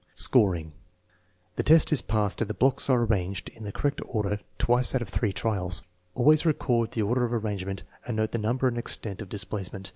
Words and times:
Scoring. 0.15 0.71
The 1.57 1.61
test 1.61 1.91
is 1.93 2.01
passed 2.01 2.41
if 2.41 2.47
the 2.47 2.55
blocks 2.55 2.89
are 2.89 3.03
arranged 3.05 3.49
in 3.49 3.65
the 3.65 3.71
correct 3.71 4.01
order 4.07 4.39
twice 4.57 4.95
out 4.95 5.03
of 5.03 5.09
three 5.09 5.31
trials. 5.31 5.83
Always 6.15 6.43
record 6.43 6.93
the 6.93 7.03
order 7.03 7.23
of 7.23 7.31
arrangement 7.33 7.83
and 8.07 8.17
note 8.17 8.31
the 8.31 8.39
number 8.39 8.67
and 8.67 8.79
extent 8.79 9.21
of 9.21 9.29
displacement. 9.29 9.89